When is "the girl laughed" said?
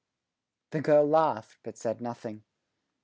0.71-1.59